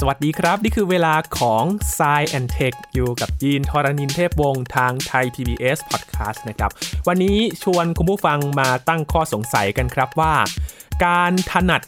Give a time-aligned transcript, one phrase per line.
[0.00, 1.64] สวัสดีครับ นี่คือเวลาของ
[1.96, 2.00] s ซ
[2.30, 6.70] แอนเทคอยู่กับยีนทรณินเทพวงศ์ทางไทย PBS Podcast นะครับ
[7.08, 10.34] วันนี้ชวนคุณผู้ฟังมาตั้งข้อสงสัยกันครับว่า
[11.06, 11.82] การถนัด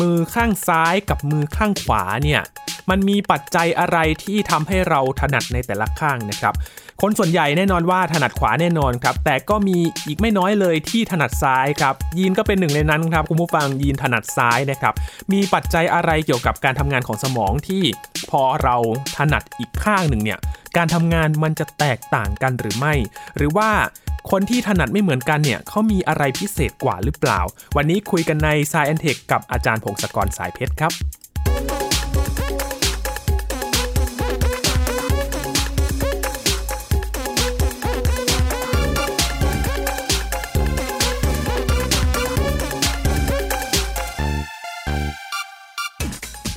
[0.00, 2.42] มือข้างซ้ายกับมือข้างขวาเนี่ย
[2.90, 6.54] มันมีปัจจัยอะไรที่ทำให้เราถนัดในแต่ละข้างนะครับ
[7.02, 14.94] คนส่วนใหญ่แน่นอนว่าถนัดขวาแน่นอนครับ แต่ก็มีอีกไม่น้อยเลยที่ถนัดซ้ายครับ ยีนก็เป็นหนึ่งในนั้นครับคุณผู้ฟังยีนถนัดซ้ายนะครับ
[15.32, 17.82] มีปัจจัยอะไรเกี่ยวกับการทำงานของสมองที่
[18.30, 18.76] พอเรา
[19.18, 20.38] ถนัดอีกข้างหนึ่งเนี่ย
[20.76, 22.94] การทำงานมันจะแตกต่างกันหรือไม่
[23.36, 23.70] หรือว่า
[24.30, 27.40] คนที่ถนัดไม่เหมือนกันเนี่ยเขามีอะไรพิเศษกว่าหรือเปล่า
[27.76, 30.94] วันนี้คุยกันใน Science Tech กับอาจารย์พงศกรสายเพชรครับ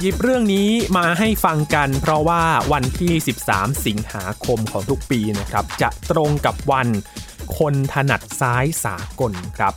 [0.05, 3.13] หยิบเรื่องนี้มาให้ฟังกัน เพราะว่าวันที่
[3.49, 6.87] 13 สิงหาคมของทุกปีนะครับ จะตรงกับวัน
[7.57, 9.73] คนถนัดซ้ายสากลครับ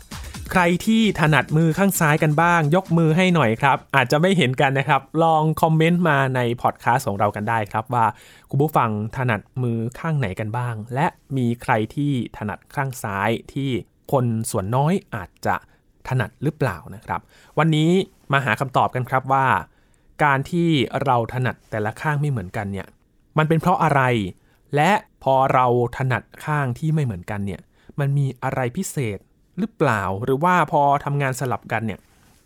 [0.51, 8.07] ใครที่ถนัดมือข้างซ้ายกันบ้าง ยกมือให้หน่อยครับ อาจจะไม่เห็นกันนะครับ ลองคอมเมนต์มาในพอดแคสต์ของเรากันได้ครับ ว่า
[8.51, 13.71] คุณผู้ฟังถนัดมือข้างไหนกันบ้าง และมีใครที่ถนัดข้างซ้ายที่
[14.13, 15.57] คนส่วนน้อยอาจจะ
[16.09, 17.21] ถนัดหรือเปล่านะครับ
[17.59, 17.91] วันนี้
[18.33, 19.47] มาหาคำตอบกันครับว่า
[20.25, 20.69] การที่
[21.05, 22.87] เราถนัดแต่ละข้างไม่เหมือนกันเนี่ย
[23.39, 24.03] มันเป็นเพราะอะไร
[24.75, 27.61] และพอเราถนัดข้างที่ไม่เหมือนกันเนี่ย
[27.99, 29.19] มันมีอะไรพิเศษ
[29.59, 32.01] หรือเปล่า หรือว่าพอทำงานสลับกันเนี่ย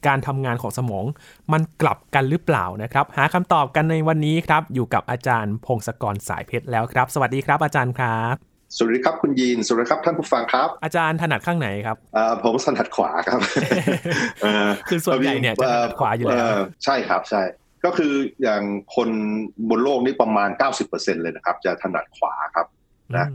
[0.06, 1.04] การทำงานของสมอง
[1.52, 11.96] มันกลับกันหรือเปล่านะครับ หาคำตอบกันในวันนี้ครับ อยู่กับอาจารย์พงศกรสายเพชรแล้วครับ สวัสดีครับอาจารย์ครับ สวัสดีครับคุณยีนสวัสดีครับท่านผู้ฟังครับ อาจารย์ถนัดข้างไหนครับ
[12.44, 13.40] ผมถนัดขวาครับ
[14.88, 16.44] คือส่วนใหญ่เนี่ยจะถนัดขวาอยู่แล้ว
[16.84, 17.42] ใช่ครับใช่
[17.84, 18.62] ก็คืออย่าง
[18.96, 19.08] คน
[19.70, 20.50] บนโลกนี่ประมาณ
[20.86, 22.66] 90%เลยนะครับ จะถนัดขวาครับ
[23.16, 23.26] นะ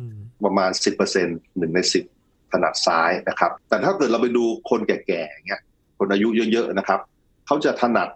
[0.45, 0.69] ประมาณ
[1.13, 1.79] 10%หนึ่งใน
[2.16, 5.62] 10 ถนัดซ้ายนะครับ แต่ถ้าเกิดเราไปดูคนแก่ๆเงี้ย
[5.97, 7.00] คนอายุเยอะๆนะครับ
[7.45, 8.09] เขาจะถนัด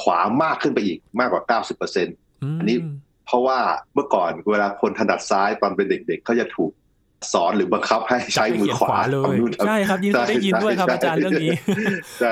[0.00, 1.60] ขวามากขึ้นไปอีกมากกว่า
[2.00, 2.76] 90%อันนี้
[3.26, 3.58] เพราะว่า
[3.94, 6.72] เมื่อก่อนเวลาคนถนัดซ้ายตอนเป็นเด็ก ๆ เขาจะถูก
[7.32, 11.52] สอนหรือบังคับให้ใช้มือขวาเลยใช่ครับยินได้ยินด้วยครับอาจารย์เรื่องนี้
[12.20, 12.30] ใช่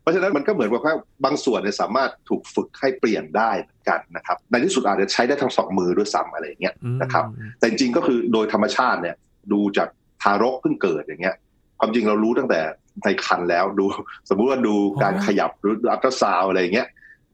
[0.00, 7.24] เพราะฉะนั้นมันก็เหมือนกับว่าบางส่วนเนี่ยสามารถถูกฝึกให้เปลี่ยนได้เหมือนกันนะครับ ในที่สุดอาจจะใช้ได้ทั้งสองมือด้วยซ้ำอะไรอย่างเงี้ยนะครับ
[7.58, 9.16] แต่จริงก็คือโดยธรรมชาติเนี่ย
[9.52, 9.88] ดูจาก
[10.22, 11.36] ทารกเพิ่งเกิดอย่างเงี้ย
[11.78, 12.60] ความจริงเรารู้ตั้งแต่
[13.04, 13.84] ในคันแล้วดู
[14.28, 16.88] สมมุติว่าดูการขยับหรืออัลตราซาวอะไรเงี้ย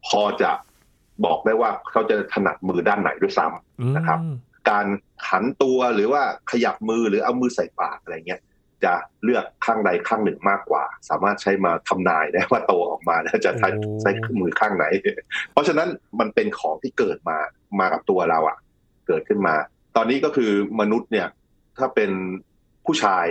[0.06, 0.50] พอจะ
[1.24, 4.18] บอกได้ว่าเขาจะถนัดมือด้านไหนด้วยซ้ำนะครับ
[4.70, 4.86] การ
[5.26, 8.40] ขันตัวหรือว่าขยับมือหรือเอามือใส่ปากอะไรเงี้ย
[8.84, 13.68] จะเลือกข้างใดข้างหนึ่งมากกว่า สามารถใช้มาทำนายได้ว่าโตออกมาแล้วจะใช้
[14.02, 14.84] ใช้มือข้างไหน
[15.52, 15.88] เพราะฉะนั้น
[16.20, 17.38] มันเป็นของที่เกิดมา
[17.80, 18.58] มากับตัวเราอะ่ะ
[19.06, 19.54] เกิดขึ้นมา
[19.96, 21.28] ตอนนี้ก็คือมนุษย์เนี่ย
[21.78, 22.10] ถ้าเป็น
[22.86, 23.26] ผู้ชาย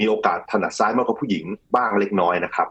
[0.00, 1.44] มีโอกาสถนัดซ้ายมากกว่าผู้หญิง
[1.74, 2.68] บ้างเล็กน้อยนะครับ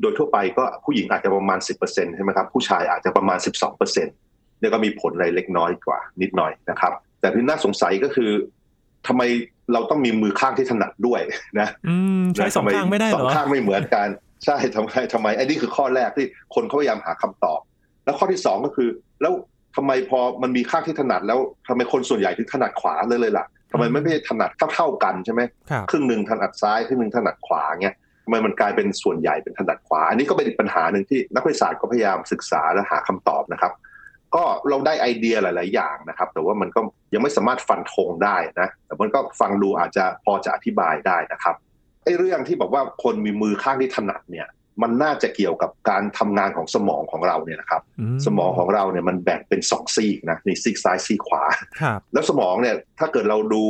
[0.00, 8.30] โดยทั่วไปก็ผู้หญิงอาจจะประมาณ 10%ใช่ไหมครับ ผู้ชายอาจจะประมาณ 12%เนี่ยก็มีผลอะไรเล็กน้อยกว่านิดหน่อยนะครับ แต่ที่น่าสงสัยก็คือ
[9.06, 9.22] ทำไม
[9.72, 11.20] เราต้องมีมือข้างที่ถนัดด้วย
[11.60, 11.68] นะ
[12.36, 14.08] ใช้สองข้างไม่ได้หรอสองข้างไม่เหมือนกัน
[14.44, 17.60] ใช่ทำไมทำไมไอ้นี่คือข้อแรกที่คนเขาพยายามหาคำตอบ
[18.04, 18.88] แล้วข้อที่สองก็คือ
[19.22, 19.32] แล้ว
[19.76, 25.42] ทำไมพอมันมีข้างที่ถนัดแล้วทำไมคนส่วนใหญ่ถึงถนัดขวาเลยเลยล่ะ ทำไมไม่ไม่ถนัดเท่าเท่ากันใช่ไหม
[25.90, 33.72] ครึ่งหนึ่งถนัดซ้ายครึ่งหนึ่งถนัดขวาเงี้ยทำไมมันกลายเป็นส่วนใหญ่เป็นถนัดขวา อันนี้ก็เป็นอีกปัญหาหนึ่งที่นักวิทยาศาสตร์ก็พยายามศึกษาและหาคำตอบนะครับ
[34.34, 36.80] ก็เราได้ไอเดียหลาย ๆ อย่างนะครับ แต่ว่ามันก็
[37.14, 41.54] ยังไม่สามารถฟันธงได้นะแต่มันก็ฟังดูอาจจะพอจะอธิบายได้นะครับ
[42.04, 44.46] ไอ้เรื่องที่บอกว่าคนมีมือข้างที่ถนัดเนี่ย
[44.82, 47.82] มันน่าจะเกี่ยวกับการทำงานของสมองของเราเนี่ยนะครับ
[48.26, 51.44] สมองของเราเนี่ยมันแบ่งเป็นสองซีกนะนี่ซีกซ้ายซีกขวา
[52.12, 53.64] แล้วสมองเนี่ยถ้าเกิดเราดู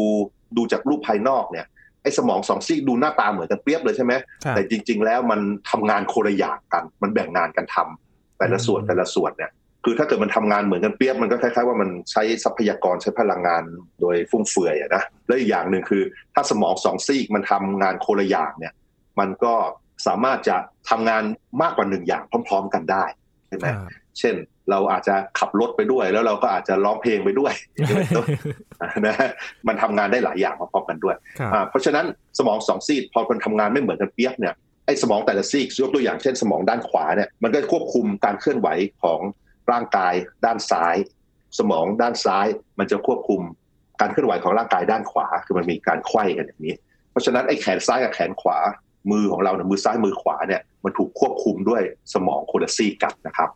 [0.56, 1.66] ดูจากรูปภายนอกเนี่ย
[2.02, 4.12] ไอ้สมองสองซีกดูหน้าตาเหมือนกันเปี๊ยบเลยใช่ไหม
[4.50, 9.50] แต่จริง ๆ แล้วมันทำงานคนละอย่างกัน มันแบ่งงานกันทำแต่ละส่วนแต่ละส่วนเนี่ย
[9.84, 13.62] คือถ้าเกิดมันทำงานเหมือนกันเปี๊ยบมันก็คล้ายๆว่ามันใช้ทรัพยากรใช้พลังงาน
[14.00, 16.02] โดยฟุ่มเฟือยนะและอีกอย่างหนึ่งคือ
[16.34, 18.72] ถ้าสมองสองซีกมันทำงานคนละอย่างเนี่ย
[19.20, 19.54] มันก็
[20.06, 20.56] สามารถจะ
[20.90, 21.22] ทำงาน
[21.62, 23.04] มากกว่าหนึ่งอย่างพร้อม ๆ กันได้
[23.48, 23.66] ใช่ไหม
[24.18, 24.34] เช่น
[24.70, 27.52] เราอาจจะขับรถไปด้วย แล้วเราก็อาจจะร้องเพลงไปด้วย
[29.06, 29.14] นะ
[29.68, 31.16] มันทำงานได้หลายอย่างพร้อมๆกันด้วย
[31.70, 32.06] เพราะฉะนั้น
[32.38, 34.54] สมองสองซีกพอมันทำงานไม่เหมือนกันเปียบเนี่ย
[34.86, 38.68] ไอ้สมองแต่ละซีกยกตัวอย่างเช่นสมองด้านขวาเนี่ยมันก็ควบคุมการเคลื่อนไหว
[39.02, 39.20] ของ
[39.72, 40.14] ร่างกาย
[40.44, 40.96] ด้านซ้าย
[41.58, 42.46] สมองด้านซ้าย
[42.78, 43.40] มันจะควบคุม
[44.00, 46.74] การเคลื่อนไหวของร่างกายด้านขวา คือมันมีการไขว้กันอย่างนี้
[47.10, 48.58] เพราะฉะนั้นไอ้แขนซ้ายกับแขนขวา
[49.10, 51.82] มือของเราเนี่ยมือซ้ายมือขวาเนี่ยมันถูกควบคุมด้วย
[52.14, 53.48] สมองโคลซีกันนะครับ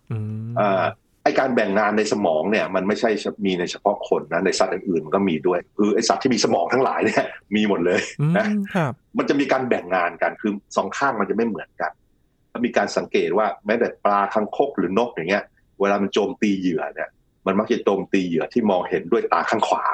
[1.25, 3.11] ไอการแบ่งงานในสมองเนี่ยมันไม่ใช่
[3.45, 7.25] มีในเฉพาะคนนะในสัตว์อื่นๆมันก็มีด้วย คือไอสัตว์ที่มีสมองทั้งหลายเนี่ย
[7.57, 8.01] มีหมดเลย
[8.39, 11.93] นะครับมันจะมีการแบ่งงานกันคือสองข้างมันจะไม่เหมือนกัน
[12.65, 15.45] มีการสังเกตว่าแม้แต่ปลาคังคกหรือนกอย่างเงี้ย
[15.81, 17.09] เวลามันโจมตีเหยื่อเนี่ย
[17.47, 19.85] มันมักจะโจมตีเหยื่อที่มองเห็นด้วยตาข้างขวา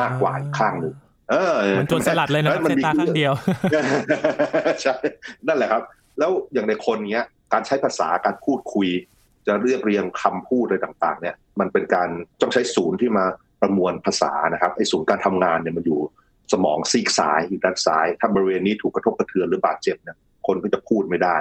[0.00, 0.94] มากกว่าข้างหนึ่ง
[1.30, 3.32] เออมันจนสลัดเลยนะมันตาข้างเดียว
[4.82, 4.94] ใช่
[5.46, 5.82] นั่นแหละครับ
[6.18, 8.88] แล้วอย่างในคนเนี้ย การใช้ภาษาการพูดคุย
[9.46, 12.08] จะเรียบเรียงคำพูดอะไรต่าง ๆ เนี่ย มันเป็นการ
[12.40, 13.24] ต้องใช้ศูนย์ที่มา
[13.60, 16.00] ประมวลภาษานะครับไอ้ศูนย์การทำงานเนี่ยมันอยู่
[16.52, 20.16] สมองซีกซ้ายอยู่ด้านซ้าย ถ้าบริเวณนี้ถูกกระทบกระเทือนหรือบาดเจ็บเนี่ย
[20.46, 21.36] คนก็จะพูดไม่ได้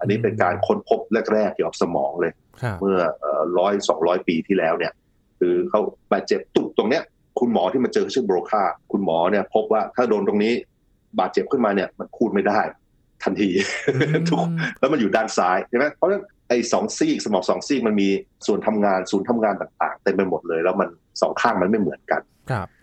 [0.00, 1.00] อันนี้เป็นการค้นพบ
[1.32, 2.32] แรกๆเกี่ยวกับสมองเลย
[2.80, 2.98] เมื่อ
[3.58, 4.92] ร้อยสองร้อยปีที่แล้วเนี่ย
[5.38, 5.80] คือเขา
[6.12, 7.02] บาดเจ็บตุกตรงเนี้ย
[7.40, 10.52] คุณหมอที่มาเจอชื่อโบรคาคุณหมอเนี่ยพบว่าถ้าโดนตรงนี้
[11.18, 12.60] บาดเจ็บขึ้นมาเนี่ยมันพูดไม่ได้
[13.24, 13.50] ทันที
[14.30, 14.46] ทุก
[14.80, 18.08] แล้วมันอยู่ด้านซ้ายใช่ไหมเพราะฉะนั้นไอ้สองซีกสมองสองซีกมันมี
[18.46, 20.88] ส่วนทำงานศูนย์ทำงานต่างๆเต็มไปหมดเลย แล้วมัน
[21.20, 22.20] สองข้างมันไม่เหมือนกัน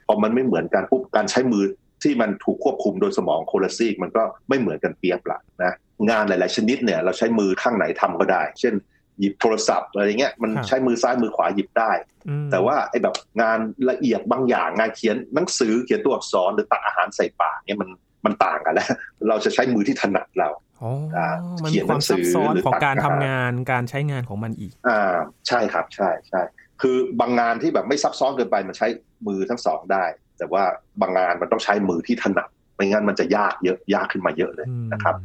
[0.08, 1.64] พอมันไม่เหมือนกันปุ๊บการใช้มือ
[2.04, 5.74] ที่มันถูกควบคุมโดยสมองโคลซีกมันก็ไม่เหมือนกันเปียบละนะ
[6.10, 8.74] งานหลาย ๆ ชนิดเนี่ยเราใช้มือข้างไหนทำก็ได้ เช่น
[9.22, 11.92] หยิบโทรศัพท์อะไรเงี้ยมันใช้มือซ้ายมือขวาหยิบได้
[12.52, 13.60] แต่ว่าไอ้แบบงาน
[13.90, 17.90] ละเอียดบางอย่างงานเขียนหนังสือเขียนตัวอักษรหรือตักอาหารใส่ปากเนี่ยมัน
[18.26, 18.88] มันต่างกันแล้ว
[19.30, 20.50] เราจะใช้มือที่ถนัดเรา
[21.68, 22.24] เขียนหนังสือ
[22.54, 25.16] หรือของการทำงานการใช้งานของมันอีก อ่า
[25.48, 26.42] ใช่ครับใช่ใช่
[26.82, 28.88] คือบางงานที่แบบไม่ซับซ้อนเกินไปมันใช้
[29.28, 30.06] มือทั้งสองได้
[30.38, 30.64] แต่ว่า
[31.02, 35.16] บางงานมันต้องใช้มือที่ถนัดไม่งั้นมันจะยากเยอะยากขึ้นมาเยอะเลยนะครับ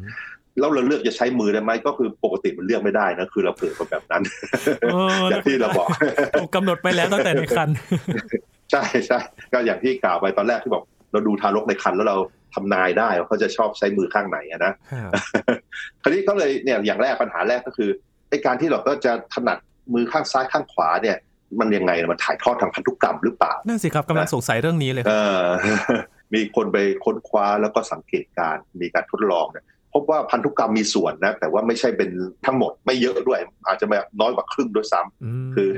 [0.58, 4.22] แล้วเราเลือกจะใช้มือได้ไหมก็คือปกติมันเลือกไม่ได้นะคือเราเกิดมาแบบนั้น
[5.30, 5.88] อย่างที่เราบอก
[6.40, 7.68] ถูกกาหนดไปแล้วตั้งแต่ในคัน
[8.70, 9.18] ใช่ใช่
[9.52, 12.16] ก็อย่างที่กล่าวไปตอนแรกที่บอกเราดูทารกในคันแล้วเรา
[12.54, 14.72] ทำนายได้ว่าเขาจะชอบใช้มือข้างไหนนะ
[16.02, 17.90] คราวนี้ก็เลยเนี่ยอย่างแรกปัญหาแรกก็คือ
[18.28, 19.58] ไอ้การที่เราก็จะถนัด
[19.94, 21.16] มือข้างซ้ายข้างขวาเนี่ย
[21.60, 25.04] มันยังไงมันถ่ายทอดทางพันธุกรรมหรือเปล่านั่นสิครับกำลังสงสัยเรื่องนี้เลย
[26.34, 32.10] มีคนไปค้นคว้าแล้วก็สังเกตการมีการทดลองเนี่ยพ บว่าพันธุกรรมมีส่วนนะ แต่ว่าไม่ใช่เป็น
[32.46, 35.70] ทั้งหมดไม่เยอะด้วย อาจจะแบบน้อยกว่าครึ่งด้วยซ้ำคือ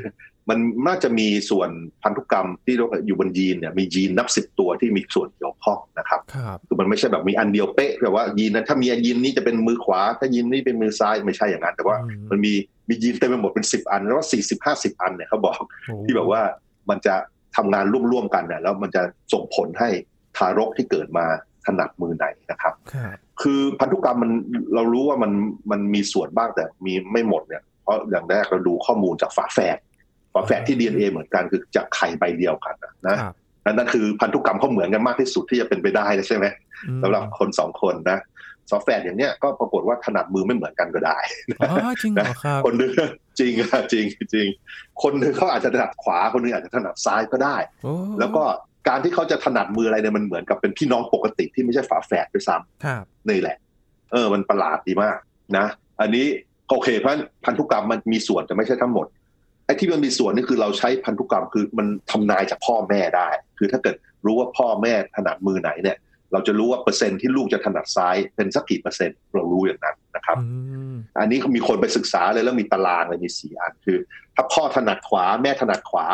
[0.48, 1.70] มันน่าจะมีส่วน
[2.02, 2.74] พันธุกรรมที่
[3.06, 6.20] อยู่บนยีนเนี่ยมียีนนับสิบตัวที่มีส่วนเกี่ยวข้องนะครับ
[6.66, 11.96] คือมันไม่ใช่แบบมีอันเดียวเป๊ะแบบว่ายีนนั้นถ้ามียีนนี้จะเป็นมือขวา ถ้ายีนนี้เป็นมือซ้ายไม่ใช่อย่างนั้น แต่ว่า
[12.30, 12.52] มันมี
[12.88, 15.60] มียีนเต็มไปหมดเป็นสิบอัน แล้วว่าสี่สิบห้าสิบอันเนี่ยเขาบอก
[16.04, 16.42] ที่แบบว่า
[16.90, 17.14] มันจะ
[17.56, 19.88] ทำงานร่วมๆกันเนี่ยแล้วมันจะส่งผลให้
[20.36, 21.26] ทารกที่เกิดมา
[21.66, 22.74] ถนัดมือไหนนะครับ
[23.42, 24.30] คือพันธุกรรมมัน
[24.74, 25.32] เรารู้ว่ามัน
[25.70, 29.78] มันมีส่วนบ้างแต่มีไม่หมดเนี่ยเพราะอย่างแรกเราดูข้อมูลจากฝาแฝด
[30.34, 32.74] ฝาแฝดที่ DNA เหมือนกันคือจากไข่ใบเดียวกัน
[33.08, 33.16] นะ
[33.70, 36.46] นั่นคือพันธุกรรมเขาเหมือนกันมากที่สุดที่จะเป็นไปได้ใช่ไหม
[37.02, 38.18] สำหรับคนสองคนนะ
[38.70, 41.18] ซอฟแฝดอย่างเนี้ยก็ปรากฏว่าถนัดมือไม่เหมือนกันก็ได้
[42.02, 42.92] จริงเหรอครับคนนึง
[43.38, 43.52] จริง
[43.92, 44.46] จริงจริง
[45.02, 47.56] คนนึงเขาอาจจะถนัดขวาคนนึงอาจจะถนัดซ้ายก็ได้
[48.18, 48.44] แล้วก็
[48.88, 53.56] การที่เขาจะถนัดมืออะไรเนี่ยมันเหมือนกับเป็นพี่น้องปกติที่ไม่ใช่ฝาแฝดด้วยซ้ำนี่แหละ
[54.12, 55.16] เออ มันประหลาดดีมาก
[55.56, 55.66] นะ
[56.00, 56.26] อันนี้
[56.68, 57.12] โอเคเพราะ
[57.44, 59.06] พันธุกรรมมันมีส่วนแต่ไม่ใช่ทั้งหมด
[59.66, 65.96] ไอ้ที่มันมีส่วนนี่คือเราใช้พันธุกรรมคือมันทำนายจากพ่อแม่ได้ คือถ้าเกิดรู้ว่าพ่อแม่ถนัดมือไหนเนี่ย
[66.32, 70.36] เราจะรู้ว่าเปอร์เซ็นต์ที่ลูกจะถนัดซ้ายเป็นสักกี่เปอร์เซ็นต์เรารู้อย่างนั้นนะครับ
[71.20, 73.98] อันนี้มีคนไปศึกษาเลยแล้วมีตารางเลยมีสี่อันคือ
[74.36, 76.06] ถ้าพ่อถนัดขวาแม่ถนัดขวา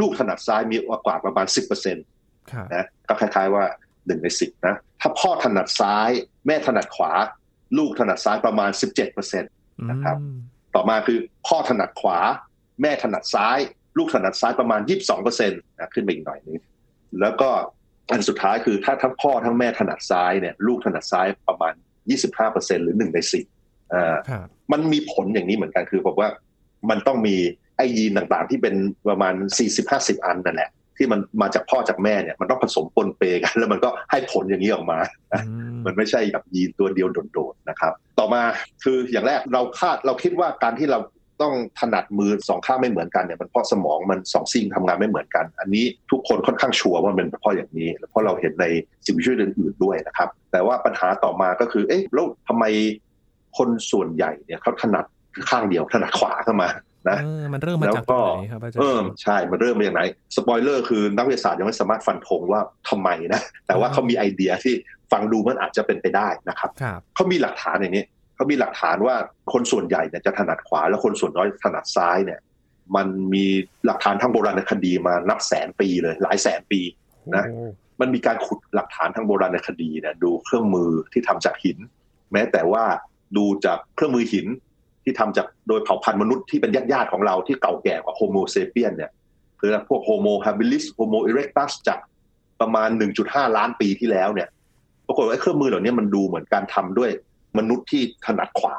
[0.00, 2.04] ลูกถนัดซ้ายมีโอกาสประมาณสิบเปอร์เซ็นต์
[2.74, 3.64] นะก็คล้าย ๆว่า
[4.06, 6.10] หนึ่งในสิบนะถ้าพ่อถนัดซ้าย
[6.46, 7.12] แม่ถนัดขวา
[7.78, 9.52] ลูกถนัดซ้ายประมาณสิบเจ็ดเปอร์เซ็นต์
[9.90, 10.16] นะครับ
[10.74, 12.18] ต่อมาคือพ่อถนัดขวา
[12.82, 13.58] แม่ถนัดซ้าย
[13.98, 16.58] ลูกถนัดซ้ายประมาณยี่สิบสองเปอร์เซ็นต์นะขึ้นไปอีกหน่อยนึง
[17.20, 17.50] แล้วก็
[18.10, 21.74] อันสุดท้ายคือถ้าทั้งพ่อทั้งแม่ถนัดซ้ายเนี่ยลูกถนัดซ้ายประมาณ
[22.10, 23.44] ยี่สิบห้าเปอร์เซ็นหรือหนึ่งในสิบ
[23.94, 24.16] อ่า
[24.72, 26.28] มันมีผลอย่างนี้เหมือนกันคือบอกว่า
[26.90, 27.36] มันต้องมี
[27.78, 28.74] ไอยีนต่างๆ ที่เป็น
[29.08, 29.34] ประมาณ
[29.80, 34.98] 40-50 อันนั่นแหละที่มันมาจากพ่อจากแม่เนี่ยมันต้องผสมปนเปกัน แล้วมันก็ให้ผลอย่างนี้ออกมา
[35.86, 38.42] มันไม่ใช่แบบยีนตัวเดียวโดดๆนะครับ ต่อมา
[38.84, 41.00] คืออย่างแรกเราคาดเราคิดว่าการที่เรา
[41.42, 48.64] ต้องถนัดมือสองข้างไม่เหมือนกันเนี่ยมันเพราะสมองมันสองซีกทำงานไม่เหมือนกัน อันนี้ทุกคนค่อนข้างชัวร์ว่ามันเป็นเพราะอย่างนี้ เพราะเราเห็นใน
[49.06, 52.64] สิ่งช่วยอื่นๆด้วยนะครับ แต่ว่าปัญหาต่อมาก็คือเอ๊ะแล้วทำไม
[53.58, 55.04] คนส่วนใหญ่เนี่ยเขาถนัด
[55.50, 56.68] ข้างเดียวถนัดขวาเข้ามา
[57.08, 57.18] นะ
[57.52, 60.02] มันเริ่มมาจากไหนครับอาจารย์เออใช่ มันเริ่มมาจากไหน
[60.36, 64.74] สปอยเลอร์คือนักวิทยาศาสตร์ยังไม่สามารถฟันธงว่าทำไมนะ แต่ว่าเขามีไอเดียที่
[65.12, 66.70] ฟังดูมันอาจจะเป็นไปได้นะครับ
[67.14, 69.16] เขามีหลักฐานอย่างนี้เขามีหลักฐานว่า
[69.52, 72.40] คนส่วนใหญ่เนี่ยจะถนัดขวา แล้วคนส่วนน้อยถนัดซ้ายเนี่ย
[72.96, 73.46] มันมี
[73.86, 76.80] หลักฐานทางโบราณคดีมานับแสนปีเลย หลายแสนปี
[77.36, 77.44] นะ
[78.00, 81.78] มันมีการขุดหลักฐานทางโบราณคดีเนี่ยดูเครื่องมือที่ทำจากหิน
[82.32, 82.84] แม้แต่ว่า
[83.36, 84.46] ดูจากเครื่องมือหิน
[85.08, 89.10] ที่ทำจากโดยเผ่าพันธุ์มนุษย์ที่เป็นญาติๆของเราที่เก่าแก่กว่า Homo sapiens เนี่ย
[89.60, 91.98] คือพวก Homo habilis Homo erectus จาก
[92.60, 92.88] ประมาณ
[93.22, 94.48] 1.5 ล้านปีที่แล้วเนี่ย
[95.06, 97.10] ปรากฏว่าเครื่องมือเหล่านี้มันดูเหมือนการทำด้วย
[97.58, 98.76] มนุษย์ที่ถนัดขวา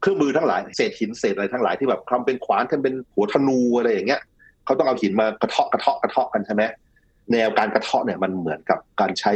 [0.00, 4.20] เครื่องมือทั้งหลายเศษหินเศษอะไรทั้งหลายที่แบบทำเป็นขวานทำเป็นหัวธนูอะไรอย่างเงี้ย
[4.64, 6.62] เขาต้องเอาหินมากระเทาะกระเทาะกระเทาะกันใช่ไหม
[7.32, 9.32] แนวการกระเทาะเนี่ยมันเหมือนกับการใช้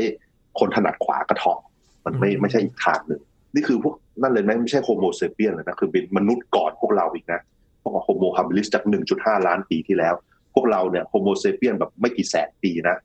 [0.58, 1.58] คนถนัดขวากระเทาะ
[2.04, 3.20] มันไม่ไม่ใช่อีกทางหนึ่ง
[3.56, 7.40] นี่คือพวกนั่นเลยไหมไม่ใช่ Homo sapiens เลยนะคือเป็นมนุษย์ก่อนพวกเราอีกนะ
[7.82, 8.84] พวก Homo habilis จาก
[9.14, 10.14] 1.5 ล้านปีที่แล้ว
[10.54, 12.96] พวกเราเนี่ย Homo sapiens แบบไม่กี่แสนปีนะ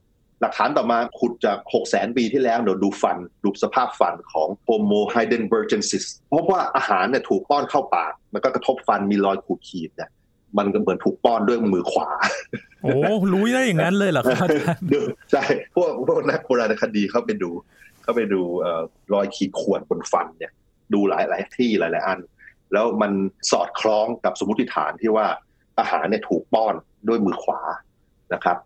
[0.41, 10.09] หลักฐานต่อมาขุดจาก 6 0แสนปีที่แล้วเดี๋ยวดูฟันดูสภาพฟันของ Homo heidelbergensis พบว่าอาหารเนี่ยถูกป้อนเข้าปาก มันก็กระทบฟันมีรอยขูดขีดเนี่ย
[10.57, 12.09] มันก็เหมือนถูกป้อนด้วยมือขวา
[12.83, 12.91] โอ้
[13.33, 14.47] รู้ได้อย่างนั้นเลยเหรอครับ
[15.31, 15.43] ใช่
[15.75, 17.51] พวกพวกนักโบราณคดีเข้าไปดู
[17.90, 18.41] เข้าไปดู
[19.13, 20.51] รอยขีดข่วนบนฟันเนี่ย
[20.93, 22.19] ดูหลายหลายที่หลายหลายอัน
[22.73, 23.11] แล้วมัน
[23.51, 25.27] สอดคล้องกับสมมติฐานที่ว่า
[25.79, 26.75] อาหารเนี่ยถูกป้อน
[27.07, 27.61] ด้วยมือขวา
[28.33, 28.57] นะครับ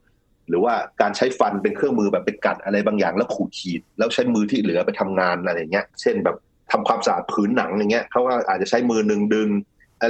[0.50, 6.38] หรือว่าการใช้ฟันเป็นเครื่องมือแบบเป็นกัดอะไรบางอย่างแล้วขูดขีด แล้วใช้มือที่เหลือไปทำงานอะไรเงี้ย เช่นแบบ
[6.72, 9.50] ทำความสะอาดผืนหนังอย่างเงี้ยเขาว่าอาจจะใช้มือหนึ่งดึง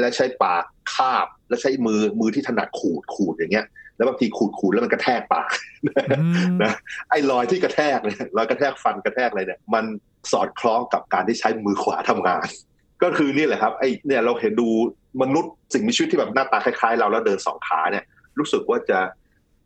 [0.02, 0.64] แล้วใช้ปาก
[0.94, 3.66] คาบ แล้วใช้มือมือที่ถนัดขูดขูดอย่างเงี้ย
[3.96, 5.52] แล้วบางทีขูดขูดแล้วมันกระแทกปาก
[6.64, 6.74] นะ
[7.10, 9.86] ไอ้รอยที่กระแทกเนี่ยรอยกระแทกฟันกระแทกอะไรเนี่ย มัน
[10.32, 12.48] สอดคล้องกับการที่ใช้มือขวาทำงาน
[13.04, 14.68] ก็คือนี่แหละครับไอ้เนี่ยเราเห็นดู
[15.22, 18.04] มนุษย์สิ่งมีชีวิตที่แบบหน้าตาคล้ายๆ เราแล้วเดินสองขาเนี่ย
[18.40, 19.00] รู้สึกว่าจะ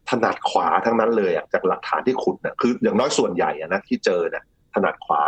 [0.09, 4.43] ถนัดขวาทั้งนั้นเลยอะจากหลักฐานที่ขุดเนี่ยคืออย่างน้อยส่วนใหญ่อะนะที่เจอเนี่ย
[4.73, 5.21] ถนัดขวา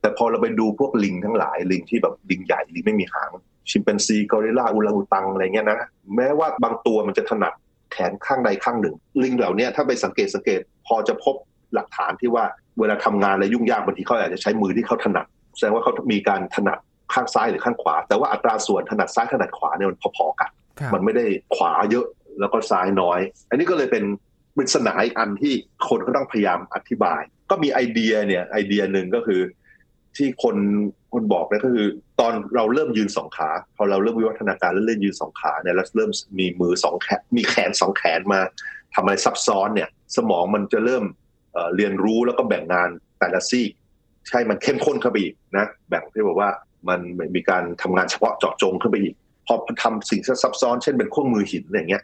[0.00, 3.30] แต่พอเราไปดูพวกลิงทั้งหลายลิงที่แบบลิงใหญ่ลิงไม่มีหาง
[3.70, 5.78] ชิมเปนซีกอริลลาอุลังอุตังอะไรเงี้ยนะ
[6.16, 7.52] แม้ว่าบางตัวมันจะถนัด
[7.92, 11.34] แขนข้างใดข้างหนึ่ง ลิงเหล่านี้ถ้าไปสังเกตสังเกต พอจะพบ
[11.74, 12.44] หลักฐานที่ว่า
[12.80, 15.26] เวลาทำงานอะไรยุ่งยากบางทีเขาอาจจะใช้มือที่เขาถนัด
[15.56, 16.78] แสดงว่าเขามีการถนัด
[17.14, 20.50] ข้างซ้ายหรือข้างขวา แต่ว่าอัตราส่วนถนัดซ้ายถนัดขวาเนี่ยมันพอๆกัน
[20.94, 21.24] มันไม่ได้
[21.56, 22.06] ขวาเยอะ
[22.40, 24.04] แล้วก็ซ้ายน้อย อันนี้ก็เลยเป็น
[24.56, 25.52] ปริศนาอีกอันที่
[25.88, 29.40] คนก็ต้องพยายามอธิบาย ก็มีไอเดียเนี่ยไอเดียหนึ่งก็คือ
[30.16, 30.56] ที่คน
[31.12, 31.86] คนบอกเนี่ยก็คือ
[32.20, 38.40] ตอนเราเริ่มยืนสองขา พอเราเริ่มวิวัฒนาการแล้วเริ่มยืนสองขาเนี่ยแล้วเริ่มมีมือสองแขนมีแขนสองแขนมา
[38.94, 41.04] ทำอะไรซับซ้อนเนี่ย สมองมันจะเริ่ม
[41.76, 42.88] เรียนรู้แล้วก็แบ่งงาน
[43.18, 43.70] แต่ละซีก
[44.28, 46.50] ใช่มันเข้มข้นขึ้นไปอีกนะแบ่งที่บอกว่า
[46.88, 47.00] มัน
[47.34, 49.14] มีการทำงานเฉพาะเจาะจงขึ้นไปอีก
[49.46, 52.02] พอทำสิ่งซับซ้อนเช่นเป็นเครื่องมือหินอย่างเงี้ย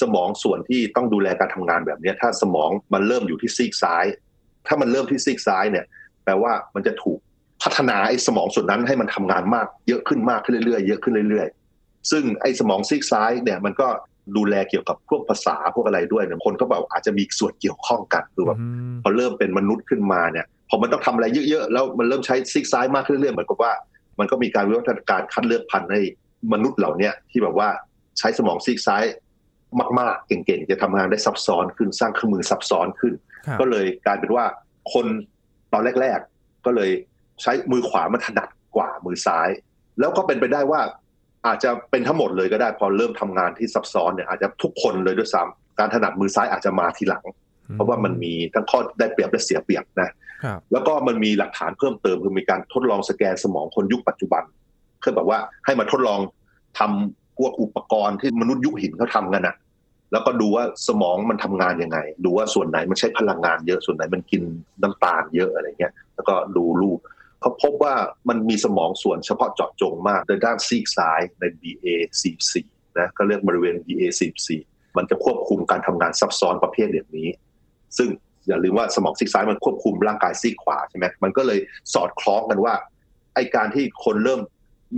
[0.00, 4.04] สมองส่วนที่ต้องดูแลการทำงานแบบนี้ถ้าสมองมันเริ่มอยู่ที่ซีกซ้าย
[4.66, 5.84] ถ้ามันเริ่มที่ซีกซ้ายเนี่ย
[6.24, 7.18] แปลว่ามันจะถูก
[7.62, 13.88] พัฒนาไอ้สมองส่วนนั้นให้มันทำงานมากเยอะขึ้นมากขึ้นเรื่อยๆเยอะขึ้นเรื่อยๆ ซึ่งไอ้สมองซีกซ้ายเนี่ยมันก็
[14.36, 18.58] ดูแลเกี่ยวกับพวกภาษาพวกอะไรด้วยเนี่ยคนก็แบบอาจจะมีส่วนเกี่ยวข้องกันคือแบบ
[19.02, 23.72] พอเริ่มเป็นมนุษย์ขึ้นมาเนี่ยพอมันต้องทำอะไรเยอะๆแล้วมันเริ่มใช้ซีกซ้ายมากขึ้นเรื่อยๆเหมือนกับว่า
[24.18, 26.00] มันก็มีการวิวัฒนาการคัดเลือกพันธุ์ให้
[26.52, 27.68] มนุษย์เหล่านี้ที่แบบว่า
[28.18, 29.04] ใช้สมองซีกซ้าย
[30.00, 33.14] มากๆ เก่งๆ จะทำงานได้ซับซ้อนขึ้นสร้างเครื่องมือซับซ้อนขึ้น
[33.60, 34.44] ก็เลยกลายเป็นว่า
[34.92, 35.06] คน
[35.72, 36.90] ตอนแรก ๆ ก็เลย
[37.42, 39.48] ใช้มือขวามันถนัดกว่ามือซ้าย
[40.00, 40.80] แล้วก็เป็นไปได้ว่า
[41.46, 47.24] อาจจะเป็นทั้งหมดเลยก็ได้พอเริ่มทำงานที่ซับซ้อนเนี่ยอาจจะทุกคนเลยด้วยซ้ำการถนัดมือซ้ายอาจจะมาทีหลัง
[47.74, 50.10] เพราะว่ามันมีทั้งข้อได้เปรียบและเสียเปรียบนะ
[50.72, 54.42] แล้วก็มันมีหลักฐานเพิ่มเติมคือมีการทดลองสแกนสมองคนยุคปัจจุบัน
[55.02, 56.20] คือแบบว่าให้มาทดลอง
[56.78, 59.56] ทำพวกอุปกรณ์ที่มนุษย์ยุคหินเขาทากันนะ
[60.12, 64.42] แล้วก็ดูว่าสมองมันทำงานยังไง ดูว่าส่วนไหนมันใช้พลังงานเยอะส่วนไหนมันกิน
[64.82, 66.98] น้ำตาลเยอะอะไรเงี้ย แล้วก็ดูรูป
[67.46, 67.94] เขาพบว่า
[68.28, 72.54] มันมีสมองส่วนเฉพาะเจาะจงมากในด้านซีกซ้ายใน BA44
[72.98, 74.48] นะก็เรียกบริเวณ BA44
[74.96, 77.28] มันจะควบคุมการทำงานซับซ้อนประเภทอย่างนี้
[77.98, 78.08] ซึ่ง
[78.46, 81.58] อย่าลืมว่าสมองซีกซ้ายมันควบคุมร่างกายซีกขวาใช่ไหมมันก็เลย
[81.94, 82.74] สอดคล้องกันว่า
[83.34, 84.40] ไอการที่คนเริ่ม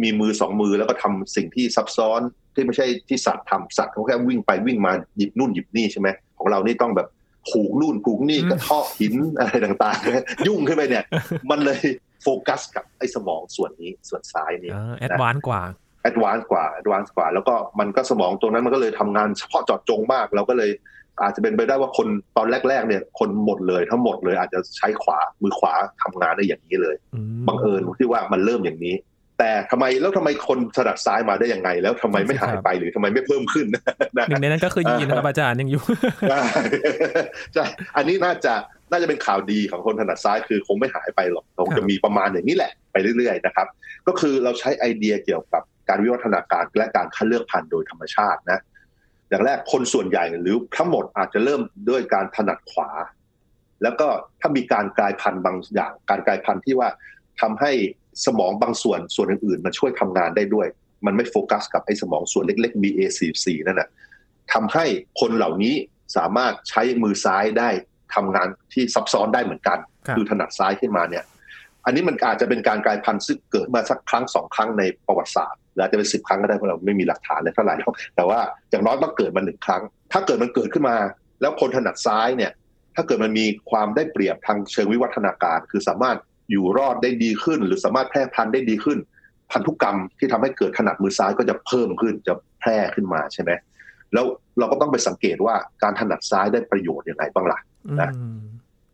[0.03, 2.21] มีมือสองมือแล้วก็ทำสิ่งที่ซับซ้อน
[2.55, 7.09] ที่ไม่ใช่ที่สัตว์ทำสัตว์เขาแค่วิ่งไปวิ่งมาหยิบนู่นหยิบนี่ใช่ไหมของเรานี่ต้องแบบ
[7.51, 11.05] ผูกนู่นผูกนี่กระเทาะหินอะไรต่างๆ ยุ่งขึ้นไปเนี่ย
[11.51, 11.81] มันเลย
[12.23, 15.63] โฟกัสกับไอ้สมองส่วนนี้ส่วนซ้ายนี่แ advance กว่า
[16.03, 20.71] advance กว่า advance กว่า แล้วก็มันก็สมองตรงนั้นมันก็เลยทำงานเฉพาะเจาะจงมาก เราก็เลย
[21.23, 22.07] อาจจะเป็นไปได้ว่าคน
[22.37, 26.97] ตอนแรก ๆ เนี่ย คนหมดเลยทั้งหมดเลยอาจจะใช้ขวามือขวาทำงานได้อย่างนี้เลย
[27.49, 28.95] บังเอิญที่ว่ามันเริ่มอย่างนี้
[29.39, 33.75] แต่ทำไมแล้วทำไมคนถนัดซ้ายมาได้ยังไง แล้วทำไมไม่หายไปหรือทำไมไม่เพิ่มขึ้นห
[34.31, 35.83] นึ่งในนั้นก็คือยีนครับอาจารย์ยังอยู่
[37.55, 37.65] ใช่
[37.97, 38.55] อันนี้น่าจะ
[38.91, 43.67] น่าจะเป็นข่าวดีของคนถนัดซ้ายคือคงไม่หายไปหรอกคงจะมีประมาณอย่างนี้แหละไปเรื่อยๆนะครับ
[44.07, 48.61] ก็คือเราใช้ไอเดียเกี่ยวกับการวิวัฒนาการและการคัดเลือกพันธุ์โดยธรรมชาตินะ
[49.29, 52.91] อย่างแรกคนส่วนใหญ่หรือทั้งหมดอาจจะเริ่มด้วยการถนัดขวา
[53.83, 54.09] แล้วก็
[54.41, 56.89] ถ้ามีการกลายพันธุ์บางอย่าง การกลายพันธุ์ที่ว่า
[57.41, 57.73] ทำให้
[58.27, 60.67] สมองบางส่วนส่วนอื่นๆ มันช่วยทำงานได้ด้วย
[61.07, 63.89] มันไม่โฟกัสกับไอ้สมองส่วนเล็กๆ BA44 นั่นน่ะ
[64.53, 64.85] ทำให้
[65.21, 65.75] คนเหล่านี้
[66.17, 67.71] สามารถใช้มือซ้ายได้
[68.15, 71.25] ทำงานที่ซับซ้อนได้เหมือนกันครับคือถนัดซ้ายขึ้นมาเนี่ย
[71.85, 80.97] อันนี้มันอาจจะเป็นการกลายพันธุ์ซึ่งเกิดมาสักครั้งสองครั้งในประวัติศาสตร์หรืออาจจะเป็นสิบครั้งก็ได้เพราะเราไม่มีหลักฐานเลยเท่าไหร่หรอกแต่ว่าอย่างน้อยต้องเกิดมาหนึ่งครั้ง ถ้าเกิดมันเกิดขึ้นมา
[81.41, 82.53] แล้วคนถนัดซ้ายเนี่ย
[82.97, 86.17] ถ้าเกิดมันมีความได้เปรียบทางเชิงวิวัฒนาการ คือสามารถ
[86.51, 88.99] อยู่รอดได้ดีขึ้น หรือสามารถแพร่พันธุ์ได้ดีขึ้น
[89.53, 93.51] พันธุกรรมที่ทำให้เกิดถนัดมือซ้ายก็จะเพิ่มขึ้นจะแพร่ขึ้นมาใช่ไหม
[94.15, 94.27] แล้ว
[94.59, 97.59] เราก็ต้องไปสังเกตว่าการถนัดซ้ายได้ประโยชน์ยังไงบ้างล่ะ
[98.01, 98.41] นะอืม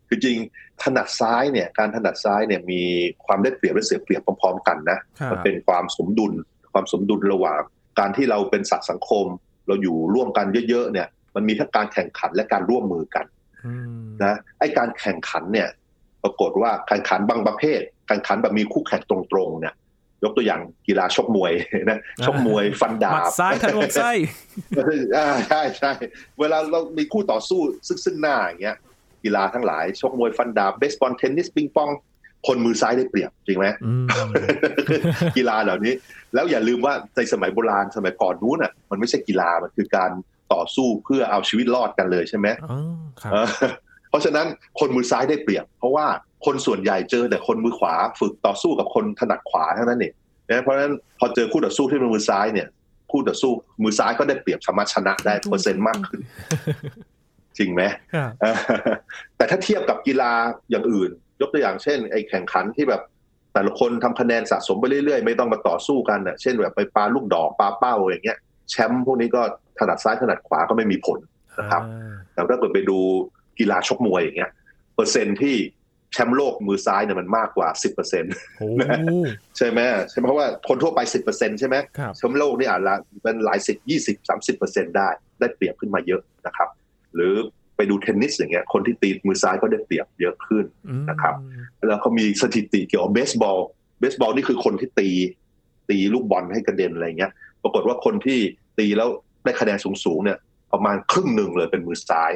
[0.08, 0.38] คือจริง
[0.82, 2.82] ถนัดซ้ายเนี่ยการถนัดซ้ายเนี่ยมี
[3.26, 6.32] ความได้เปรียบและเสียเปรียบพร้อมๆกันนะครับมันเป็นความสมดุล
[6.72, 7.60] ความสมดุลระหว่าง
[7.98, 9.26] การที่เราเป็นสัตว์สังคม
[9.66, 13.24] เราอยู่ร่วมกันเยอะๆเนี่ย มันมีทั้งการแข่งขันและการร่วมมือกัน
[13.66, 15.68] อืมนะไอ้การแข่งขันเนี่ย
[16.22, 19.74] ปรากฏว่าแข่งขันบางประเภทแข่งขันแบบมีคู่แข่งตรงๆเนี่ย
[20.24, 21.52] ยกตัวอย่างกีฬาชกมวย
[21.90, 24.10] นะชกมวยฟันดาหมัดบซ้ายทะลวงไส้
[25.16, 25.92] อ่าใช่ใช่
[26.40, 28.76] เวลาเรามีคู่ต่อสู้ซึ่งซึ่งหน้าอย่างเงี้ย
[29.24, 31.90] กีฬาทั้งหลายชกมวยฟันดาบเบสบอลเทนนิสปิงปอง
[32.46, 34.06] คนมือซ้ายได้เปรียบจริงไหมอืม
[35.36, 35.94] กีฬาเหล่านี้
[36.34, 40.10] แล้วอย่าลืมว่าในสมัยโบราณสมัยก่อนนู้นอะมันไม่ใช่กีฬามันคือการ
[40.52, 42.78] ต่อสู้เพื่อเอาชีวิตรอดกันเลยใช่ไหมอ๋อ
[43.22, 43.48] ครับเออ
[44.08, 44.46] เพราะฉะนั้น
[44.80, 46.06] คนมือซ้ายได้เปรียบ เพราะว่า
[46.44, 50.12] คนส่วนใหญ่เจอแต่คนมือขวาฝึกต่อสู้กับคนถนัดขวาเท่านั้นเอง
[50.50, 52.68] นะเพราะฉะนั้นพอเจอคู่ต่อสู้ที่เป็นมือซ้ายเนี่ย
[53.10, 56.20] คู่ต่อสู้มือซ้ายก็ได้เปรียบสามารถชนะได้เปอร์เซ็นต์มากขึ้น
[57.58, 57.82] จริงไหม
[58.14, 58.56] ครับเออ
[59.36, 60.32] แต่ถ้าเทียบกับกีฬา
[60.70, 61.10] อย่างอื่น
[61.40, 63.02] ยกตัวอย่างเช่นไอ้แข่งขันที่แบบ
[63.54, 68.38] แต่ละคนทำคะแนนสะสมไปเรื่อยๆ ไม่ต้องมาต่อสู้กันน่ะเช่นแบบไปปาลูกดอกปาเป้าอย่างเงี้ย
[68.70, 69.42] แชมป์พวกนี้ก็
[69.78, 71.18] ถนัดซ้ายถนัดขวาก็ไม่มีผล
[71.58, 72.98] นะครับอ่าแต่ถ้าเกิดไปดู
[73.58, 74.50] กีฬาชกมวยอย่างเงี้ย
[74.94, 75.56] เปอร์เซ็นต์ที่
[76.14, 78.68] แชมป์โลกมือซ้ายเนี่ยมันมากกว่า10%เโอ้
[79.56, 79.80] ใช่ไหม
[80.10, 85.08] ใช่ไหมเพราะว่าคนทั่วไป10%ใช่ไหมครับแชมป์โลกนี่อาจจะเป็นหลายสิบยี่สิบสามสิบเปอร์เซ็นได้
[85.40, 86.68] ได้เปรียบขึ้นมาเยอะนะครับ
[87.14, 87.34] หรือ
[87.76, 91.34] ไปดูเทนนิสอย่างเงี้ยคนที่ตีมือซ้ายก็ได้เปรียบเยอะขึ้นอืมนะครับ
[91.88, 93.58] แล้วเขามีสถิติเกี่ยวกับเบสบอล
[94.00, 95.10] เบสบอลนี่คือคนที่ตี
[95.90, 98.38] ตีลูกบอลให้กระเด็นอะไรเงี้ย ปรากฏว่าคนที่
[98.78, 99.08] ตีแล้ว
[99.44, 100.38] ได้คะแนนสูงๆเนี่ย
[100.72, 102.32] ประมาณครึ่งหนึ่งเลยเป็นมือซ้าย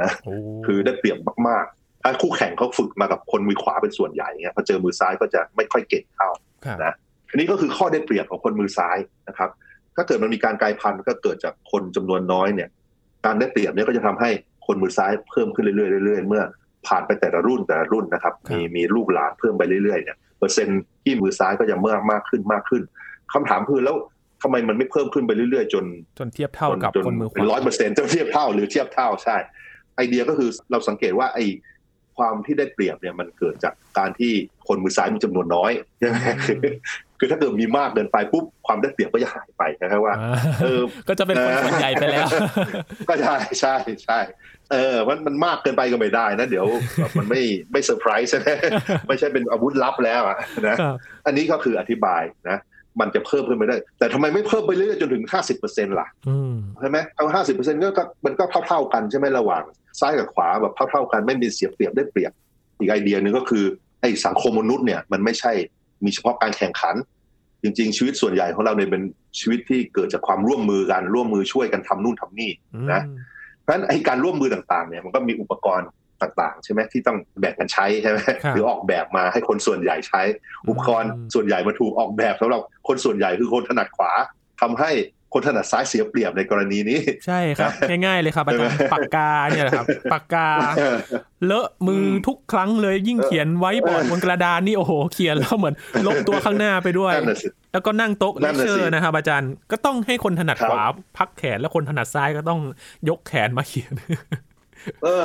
[0.00, 0.34] นะโอ้
[0.66, 6.28] คือได้เปรียบมากๆ ถ้าคู่แข่งเขาฝึกมากับคนมือขวาเป็นส่วนใหญ่เงี้ยพอเจอมือซ้ายก็จะไม่ค่อยเก่งเท่า
[6.64, 6.94] ครับนะ
[7.30, 9.50] อันนี้ก็คือข้อได้เปรียบของคนมือซ้ายนะครับ
[9.96, 12.68] ถ้าเกิดมันมีการกลายพันธุ์ก็เกิดจากคนจำนวนน้อยเนี่ย
[13.26, 14.30] การได้เปรียบเนี่ยก็จะทำให้
[14.66, 16.42] คนมือซ้ายเพิ่มขึ้นเรื่อยๆเรื่อยๆเมื่อ
[16.86, 22.82] ผ่านไปแต่ละรุ่นแต่ละรุ่นนะครับ มีมีลูกหลานเพิ่มไปเรื่อยๆเนี่ยเปอร์เซ็นต์ที่มือซ้ายก็จะเมื่อมากขึ้นมากขึ้น
[23.32, 23.96] คำถามคือแล้ว
[24.42, 25.84] ทำไมมันไม่เพิ่มขึ้นไปเรื่อยๆ จน
[26.18, 29.36] จนเทียบเท่ากับคนมือขเป็นวาร้อยเปอร์เซ็นต์จะเทียบเท่าหรือเทียบเท่าใช่
[29.96, 31.38] ไอเดียก็คือเราสังเกตว่าไอ
[32.18, 34.32] ความที่ได้เปรียบเนี่ยมันเกิดจากการที่
[34.68, 36.58] คนมือซ้ายมีจำนวนน้อยใช่ไหมคือ
[37.18, 42.26] คือถ้าเกิดมีมากเกินไปปุ๊บความได้เปรียบก็จะหายไปนะครับว่าอ่าเออก็จะเป็นคนส่วนใหญ่ไปแล้ว
[43.08, 43.74] ก็ใช่ใช่
[44.04, 44.18] ใช่
[44.72, 46.66] เออมันมันมากเกินไปก็ไม่ได้นะเดี๋ยว
[46.98, 48.48] แบบมันไม่ไม่เซอร์ไพรส์ใช่ไหม
[49.08, 50.96] ไม่ใช่เป็นอาวุธลับแล้วอะนะครับ
[51.26, 52.58] อันนี้ก็คืออธิบายนะ
[53.00, 55.24] มันจะเพิ่มขึ้นไปได้ แต่ทำไมไม่เพิ่มไปเรื่อยๆจนถึง
[55.60, 59.62] 50%ล่ะอืมใช่ไหมเอาห้าสิบเปอร์เซ็นต์ก็ก็มันก็เท่าๆกันใช่ไหมระหว่าง
[60.00, 62.32] ซ้ายกับขวาแบบเท่าๆกันไม่มีเสียเปรียบได้เปรียบ
[62.78, 63.64] อีกไอเดียหนึ่งก็คือ
[64.00, 65.52] ไอ้สังคมมนุษย์เนี่ยมันไม่ใช่
[66.04, 66.96] มีเฉพาะการแข่งขัน
[67.62, 69.02] จริง ๆ ชีวิตส่วนใหญ่ของเราเนี่ยเป็น
[69.38, 72.50] ชีวิตที่เกิดจากความร่วมมือกันร่วมมือช่วยกันทำนู่นทำนี่
[72.92, 73.02] นะ
[73.60, 75.88] เพราะฉะนั้นไอ้การร่วมมือต่างๆเนี่ยมันก็มีอุปกรณ์
[76.24, 80.22] ต่างๆ ใช่ไหมที่ต้องแบ่งกันใช้ใช่ไหมครับหรือออกแบบมาให้คนส่วนใหญ่ใช้
[80.68, 84.10] อุปกรณ์ส่วนใหญ่มาถูกออกแบบสำหรับคนส่วนใหญ่คือคนถนัดขวา
[84.60, 84.92] ทำให้
[85.36, 90.48] คนถนัดซ้ายเสียเปรียบในกรณีนี้ ใช่ครับ ง่ายๆเลยครับอาจารย์ปากกาเนี่ยแหละครับปากกา
[91.46, 95.74] เลอะมือทุกครั้งเลยยิ่งเขียนไว้บอร์ดบนกระดานนี่โอ้โห เขียนแล้วเหมือน
[96.06, 100.82] ลบตัวข้างหน้าไปด้วยนั่นน่ะสิแล้วก็นั่งโต๊ะนั่เลนน่ะเชอสิร์นะครับอาจารย์ก็ต้องให้คนถนัดครับขวา
[101.18, 102.60] พักแขนแล้วคนถนัดซ้ายก็ต้อง
[103.08, 103.92] ยกแขนมาเขียน
[105.02, 105.24] เออ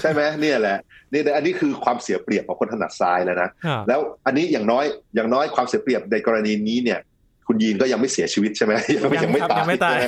[0.00, 0.78] ใช่ไหมเนี่ยแหละ
[1.12, 7.00] นี่อันนี้คือความเสียเปรียบของคนถนัดซ้ายแล้วนะครับแล้วอันนี้อย่างน้อยอย่างน้อยความเสียเปรียบในกรณีนี้เนี่ย
[7.46, 9.98] คุณยีนก็ยังไม่เสียชีวิตใช่ไหมยังไม่ยัยังงไม่ครับตายยังไม่ตาย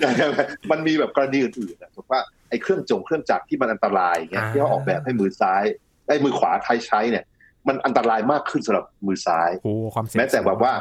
[0.00, 5.64] ใช่ไหมยังไม่มันมีแบบกรณีอื่นๆนะถูกว่าไอ้เครื่องจงเครื่องจักรที่มันอันตรายอย่างเงี้ยอ่าที่เขาออกแบบให้มือซ้าย
[6.06, 7.24] ไอ้มือขวาไทยใช้เนี่ย
[7.68, 10.74] มันอันตรายมากขึ้นสำหรับมือซ้ายโอ้ความเสี่ยงแม้แต่แบบว่า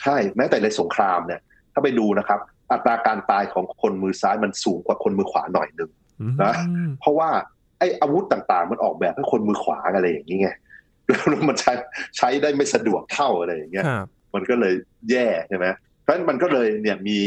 [0.00, 1.40] ใช่แม้แต่ในสงครามเนี่ย
[1.72, 2.40] ถ้าไปดูนะครับ
[2.72, 6.03] อัตราการตายของคนมือซ้ายมันสูงกว่าคนมือขวาหน่อยหนึ่งอืม
[6.42, 6.54] นะ
[7.00, 7.30] เพราะว่า
[7.78, 10.48] ไอ้อาวุธต่างๆ มันออกแบบให้คนมือขวาอะไรอย่างนี้ไง
[11.06, 11.72] แล้วมันใช้
[12.16, 14.74] ใช้ได้ไม่สะดวกเท่าอะไรอย่างเงี้ยครับมันก็เลย
[15.10, 15.66] แย่ใช่ไหม
[16.00, 17.18] เพราะฉะนั้นมันก็เลยเนี่ยมี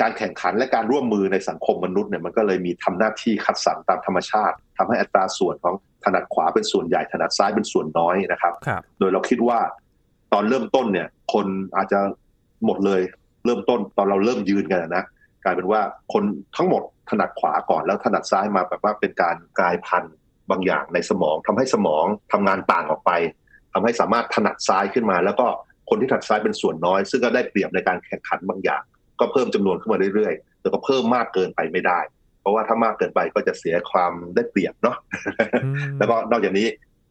[0.00, 5.74] การแข่งขันและการร่วมมือในสังคมมนุษย์เนี่ยมันก็เลยมีทำหน้าที่คัดสรรตามธรรมชาติทำให้อัตราส่วนของ
[6.04, 9.58] ถนัดขวาเป็นส่วนใหญ่ถนัดซ้ายเป็นส่วนน้อยนะครับครับโดยเราคิดว่า
[10.32, 12.00] ตอนเริ่มต้นเนี่ย คนอาจจะ
[12.66, 13.00] หมดเลย
[13.44, 15.04] เริ่มต้นตอนเราเริ่มยืนกันนะ
[15.44, 15.80] กลายเป็นว่า
[16.12, 16.22] คน
[16.56, 20.14] ทั้งหมดถนัดขวาก่อนแล้วถนัดซ้ายมาแบบว่าเป็นการกลายพันธุ์
[20.50, 23.12] บางอย่างในสมองทำให้สมองทำงานต่างออกไป
[23.72, 25.46] ทำให้สามารถถนัดซ้ายขึ้นมา แล้วก็
[25.88, 28.82] คนที่ถนัดซ้ายเป็นส่วนน้อย ซึ่งก็ได้เปรียบในการแข่งขันบางอย่าง
[29.20, 32.00] ก็เพิ่มจำนวนขึ้นมาเรื่อยๆแต่ก็เพิ่มมากเกินไปไม่ได้
[32.40, 34.96] เพราะว่าถ้ามากเกินไปก็จะเสียความได้เปรียบเนาะ
[35.98, 36.68] แล้วก็นอกจากนี้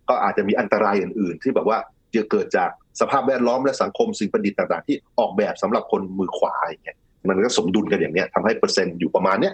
[0.10, 1.78] ก็อาจจะมีอันตรายอื่น ๆ ที่แบบว่า
[2.15, 9.54] จะเกิดจากสภาพแวดล้อมและสังคมสิ่งประดิษฐ์ต่างๆ ที่ออกแบบสำหรับคนมือขวาอย่างเงี้ย มันก็สมดุลกันอย่างเนี้ยทำให้เปอร์เซ็นต์อยู่ประมาณเนี้ย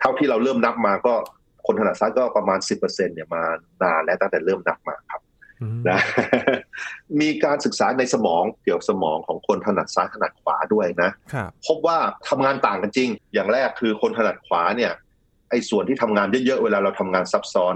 [0.00, 1.14] เท่าที่เราเริ่มนับมาก็
[1.66, 3.42] คนถนัดซ้ายก็ประมาณ 10%เนี่ยมา
[3.82, 5.22] นานแล้วตั้งแต่เริ่มนับมาครับ
[5.88, 6.00] นะ
[7.20, 11.10] มีการศึกษาในสมองเกี่ยวกับสมองของคนถนัดซ้ายถนัดขวาด้วยนะ
[11.66, 11.98] พบว่า
[12.28, 14.92] ทำงานต่างกันจริง อย่างแรกคือคนถนัดขวาเนี่ย
[15.50, 17.74] ไอ้ส่วนที่ทำงานเยอะๆเวลาเราทำงานซับซ้อน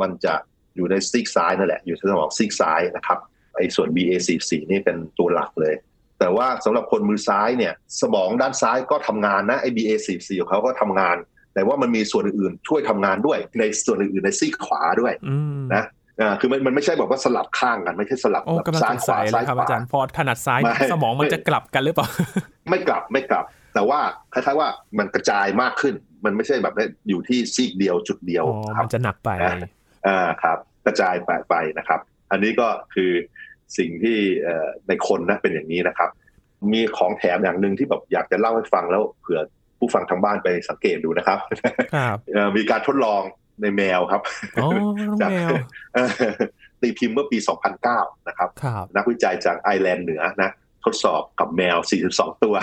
[0.00, 0.34] มันจะ
[0.76, 3.18] อยู่ในซีกซ้ายนั่นแหละอยู่ที่สมองซีกซ้ายนะครับ
[3.56, 5.74] ไอ้ส่วน BA44 นี่เป็นตัวหลักเลย
[6.20, 11.16] แต่ว่าสำหรับคนมือซ้ายเนี่ย สมองด้านซ้ายก็ทำงานนะไอ้ BA44 ของเขาก็ทำงาน
[11.54, 15.12] แต่ว่ามันมีส่วนอื่นๆช่วยทำงานด้วย ในส่วนอื่นๆในซีกขวาด้วย
[15.74, 15.84] นะ
[16.20, 18.42] อ่าคือมันมันไม่ใช่แบบว่าสลับข้างกันไม่ใช่สลับ
[18.82, 20.60] ซ้ายขวาซ้ายขวาอาจารย์พอถนัดซ้าย
[20.92, 22.06] สมองมันจะกลับกันหรือเปล่า
[22.70, 24.00] ไม่กลับไม่กลับ แต่ว่า
[24.32, 26.74] คล้ายๆว่ามันกระจายมากขึ้น มันไม่ใช่แบบ
[27.08, 28.44] อยู่ที่ซีกเดียวจุดเดียว
[28.80, 29.30] มันจะหนักไป
[30.06, 33.10] อ่าครับ กระจายไปไปนะครับ อันนี้ก็คือ
[33.78, 34.18] สิ่งที่
[34.88, 36.10] ในคนนะเป็นอย่างนี้นะครับ
[36.72, 39.40] มีของแถมอย่างหนึ่งที่แบบอยากจะเล่าให้ฟังแล้วเผื่อ
[39.78, 41.38] ผู้ฟังทางบ้านไปสังเกตดูนะครับ
[42.56, 43.22] มีการทดลอง
[43.62, 44.22] ในแมวครับ
[45.20, 45.30] จาก
[46.80, 47.38] ตีพิมพ์เมื่อปี
[47.82, 48.48] 2009 นะครับ
[48.96, 50.50] นักวิจัยจากไอร์แลนด์เหนือนะ
[50.84, 51.76] ทดสอบกับแมว
[52.10, 52.54] 42 ตัว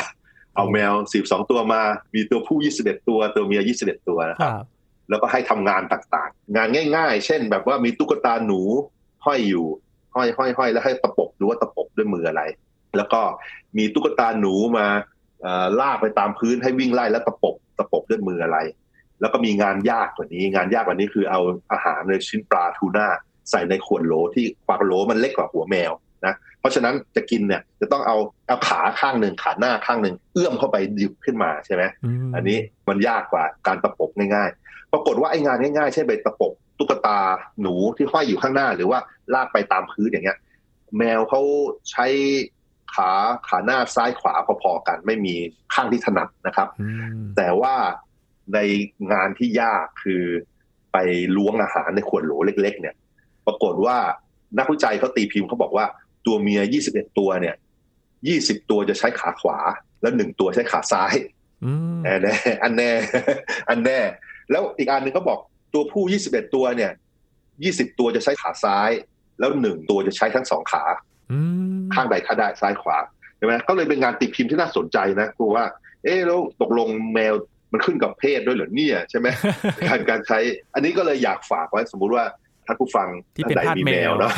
[0.56, 0.93] เอาแมว
[1.24, 1.82] 42 ตัวมา
[2.15, 4.65] มีตัวผู้ 21 ตัวตัวเมีย 21 ตัวนะครับ
[5.10, 8.62] แล้วก็ให้ทำงานต่างๆ งานง่าย ๆ เช่นแบบว่ามีตุ๊กตาหนู
[9.26, 9.67] ห้อยอยู่
[10.18, 12.42] ห้อยห้อยห้อยแล้วให้ตะปบดูว่าตะปบด้วยมืออะไร
[12.98, 13.22] แล้วก็
[13.78, 14.86] มีตุ๊กตาหนูมา
[15.80, 18.58] ลากไปตามพื้นให้วิ่งไล่แล้วตะปบตะปบด้วยมืออะไร
[19.22, 21.40] แล้วก็มีงานยากกว่านี้ งานยากกว่านี้คือเอา
[21.72, 23.08] อาหารในชิ้นปลาทูน่า
[23.52, 25.92] ใส่ในขวดโหลที่ปากโหลมันเล็กกว่าหัวแมว
[26.26, 31.84] นะเพราะฉะนั้นจะกินเนี่ยจะต้องเอาเอาขาข้างหนึ่งขาหน้าข้างหนึ่งเอื้อมเข้าไปดิบขึ้นมาใช่ไหม
[32.36, 32.58] อันนี้
[32.90, 37.20] มันยากกว่าการตะปบง่ายๆ ปรากฏว่าไอ้งานง่ายๆเช่นใบตะปบ ตุ๊กตา
[37.62, 39.00] หนูที่ห้อยอยู่ข้างหน้า หรือว่า
[39.34, 40.38] ลากไปตามพื้นอย่างเงี้ย
[40.98, 41.42] แมวเขา
[41.92, 42.06] ใช้
[42.96, 43.12] ขา
[43.48, 45.36] ขาหน้าซ้ายขวาพอๆกัน ไม่มี
[45.74, 46.68] ข้างที่ถนัดนะครับ
[47.38, 47.76] แต่ว่า
[48.54, 48.60] ใน
[49.12, 50.24] งานที่ยากคือ
[50.94, 50.98] ไป
[51.38, 52.96] ล้วงอาหารในขวดโหลเล็ก ๆ เนี่ย
[53.46, 53.98] ปรากฏว่า
[54.58, 55.86] นักวิจัยเขาตีพิมพ์เขาบอกว่า
[56.26, 57.56] ตัวเมีย 21 ตัวเนี่ย
[58.12, 59.58] 20 ตัวจะใช้ขาขวา
[60.02, 61.16] แล้วหนึ่งตัวใช้ขาซ้าย
[62.06, 62.92] อันแน่ อันแน่
[63.70, 64.00] อันแน่
[64.52, 65.40] แล้วอีกอันหนึ่งเขาบอก
[65.74, 66.92] ตัวผู้ 21 ตัวเนี่ย
[67.46, 68.90] 20 ตัวจะใช้ขาซ้าย
[69.40, 70.84] แล้วหนึ่งตัวจะใช้ทั้งสองขา
[71.94, 72.98] ข้างใดข้างได้ซ้ายขวา
[73.38, 75.66] ใช่ไหมก็เลยเป็นงานตีพิมพ์ที่น่าสนใจนะครูว่า
[76.04, 77.34] เอ๊แล้วตกลงแมว
[77.74, 79.28] มันขึ้นกับเพศด้วยเหรอเนี่ยใช่ไหม
[79.88, 80.40] การการใช้
[80.74, 82.26] อันนี้ก็เลยอยากฝากไว้สมมุติว่า
[82.66, 84.34] ท่านผู้ฟังที่เป็นท่านแมวเนาะ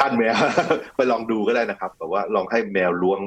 [0.00, 0.36] ท่านแมว
[0.96, 3.20] ไปลองดูก็ได้นะครับแต่ว่าลองให้แมวล้วง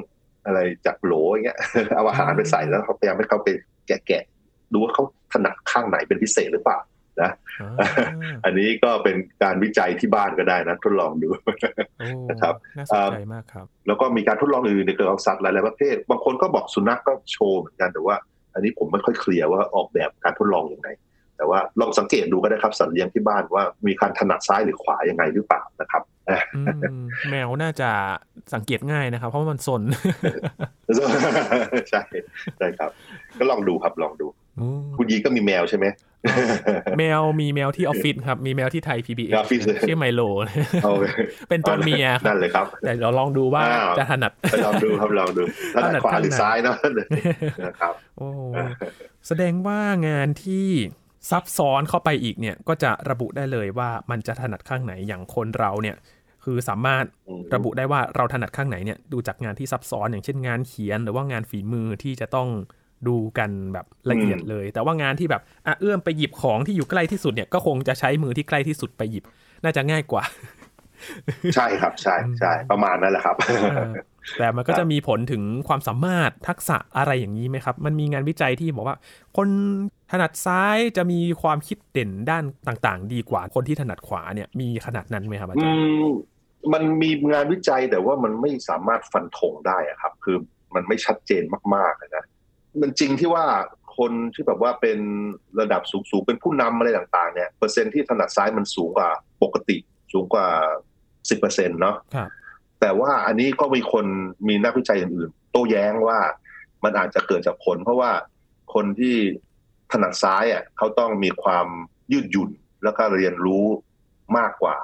[0.45, 1.59] อะไรจากโหลอย่างเงี้ย
[1.95, 3.49] เอาอาหารไปใส่แล้วเขาพยายามให้เขาไป
[3.87, 6.77] แกะๆดูว่าเขาถนัดข้างไหนเป็นพิเศษหรือเปล่า
[7.21, 7.31] นะ
[8.45, 11.29] อันนี้ก็เป็นการวิจัยที่บ้านก็ได้นะทดลองดู
[12.29, 18.15] นะครับน่าสนใจมากครับ แล้วก็มีการทดลองอื่นในเกี่ยวกับสัตว์หลายๆประเภทบางคนก็บอกสุนัขกก็โชว์เหมือนกันแต่ว่า
[18.53, 20.89] อันนี้ผมไม่ค่อยเคลียร์ว่าออกแบบการทดลองอย่างไร
[21.37, 26.03] แต่ว่าลองสังเกตดูก็ได้ครับสัตว์เลี้ยงที่บ้านว่ามีการถนัดซ้ายหรือขวายังไงหรือเปล่านะครับ
[27.29, 27.89] แมวน่าจะ
[28.53, 29.81] สังเกตง่ายนะครับ เพราะมันสน
[31.89, 32.01] ใช่
[32.57, 32.91] ใช่ครับ
[33.39, 34.27] ก็ลองดูครับลองดู
[34.97, 35.85] คุณยีก็มีแมวใช่ไหม
[36.97, 39.33] แมวมีแมวที่ออฟฟิศครับ มีแมวที่ไทย PBS
[39.87, 40.21] ชื่อไมโล
[41.49, 43.63] เป็นตัวเมียนั่นเลยครับ แต่เราลองดูว่า
[43.97, 44.31] จะถนัด
[44.65, 45.43] ลองดูครับลองดู
[45.85, 46.75] ถนัดขวาหรือซ้ายเนาะ
[47.65, 48.27] นะครับโอ้
[49.27, 50.67] แสดงว่างานที่
[51.31, 55.95] ซับซ้อนเข้าไปอีกเนี่ย ก็จะระบุได้เลยว่ามันจะถนัดข้างไหนอย่างคนเราเนี่ย
[56.43, 57.03] คือสามารถ
[57.55, 62.49] ระบุได้ว่าเราถนัดข้างไหนเนี่ยดูจากงานที่ซับซ้อนอย่างเช่นงานเขียน หรือว่างานฝีมือที่จะต้อง
[63.07, 69.23] ดูกันแบบละเอียดเลย แต่ว่างานที่แบบอะเอื้อมไปหยิบของที่อยู่ใกล้ที่สุดเนี่ยก็คงจะใช้มือที่ใกล้ที่สุดไปหยิบ
[69.63, 70.23] น่าจะง่ายกว่า
[71.55, 73.35] ใช่ครับใช่ใช่ประมาณนั้นแหละครับ
[74.37, 78.97] แต่มันก็จะมีผลถึงความสามารถทักษะอะไรอย่างนี้ไหมครับ มันมีงานวิจัยที่บอกว่า
[79.37, 79.47] คน
[80.11, 85.79] ถนัดซ้ายจะมีความคิดเด่นด้านต่าง ๆ ดีกว่าคนที่ถนัดขวาเนี่ยมีขนาดนั้นไหมครับอาจารย์
[86.73, 90.37] มันมีงานวิจัยแต่ว่ามันไม่สามารถฟันธงได้ครับ คือ
[90.75, 91.43] มันไม่ชัดเจน
[91.75, 92.25] มากๆนะ
[92.81, 93.45] มันจริงที่ว่า
[93.97, 94.99] คนที่แบบว่าเป็น
[95.59, 99.09] ระดับสูงๆเป็นผู้นำอะไรต่างๆเนี่ยเปอร์เซ็นที่ถนัดซ้ายมันสูงกว่า
[99.43, 99.77] ปกติ
[100.13, 100.47] สูงกว่า
[101.29, 101.95] สิบเปอร์เซ็นต์เนาะ
[102.81, 104.05] แต่ว่าอันนี้ก็มีคน
[104.47, 106.19] มีนักวิจัยอื่นๆ โต้แย้งว่า
[106.83, 108.11] มันอาจจะเกิดจากผล เพราะว่า
[108.73, 109.15] คนที่
[109.91, 111.67] ถนัดซ้ายอะเขาต้องมีความ
[112.11, 112.49] ยืดหยุ่น
[112.83, 113.63] แล้วก็เรียนรู้
[114.37, 114.75] มากกว่า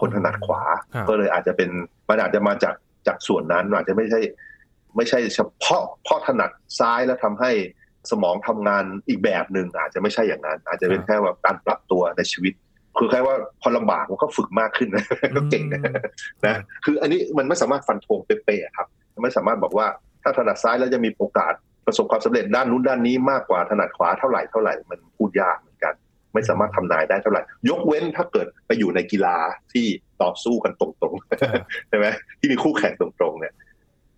[0.00, 0.62] คนถนัดขวา
[0.94, 1.70] ครับก็เลยอาจจะเป็น
[2.08, 2.74] มันอาจจะมาจาก
[3.06, 4.20] จากส่วนนั้นอาจจะไม่ใช่
[4.98, 7.50] ไม่ใช่เฉพาะเพราะถนัดซ้ายแล้วทำให้
[8.10, 12.52] สมองทำงานอีกแบบหนึ่งอาจจะไม่ใช่อย่างนั้น อาจจะเป็นแค่ว่าการปรับตัวในชีวิต
[12.98, 14.88] คือแค่ว่าพอลำบากมันก็ฝึกมากขึ้น
[15.36, 15.82] ก็เก่งนะ
[16.46, 18.88] นะคืออันนี้มันไม่สามารถฟันธงเป๊ะๆครับ
[19.22, 19.86] ไม่สามารถบอกว่า
[20.22, 21.52] ถ้าถนัดซ้ายแล้วจะมีโอกาส
[21.86, 25.94] ประสบความสำเร็จด้านนู้นด้านนี้มากกว่าถนัดขวาเท่าไหร่เท่าไหร่มันพูดยากเหมือนกัน
[26.34, 29.36] ไม่สามารถทำนายได้เท่าไหร่ ยกเว้นถ้าเกิดไปอยู่ในกีฬา
[29.72, 29.86] ที่
[30.22, 32.06] ต่อสู้กันตรงๆใช่ไหม
[32.38, 33.17] ที่มีคู่แข่งตรงๆเนี่ย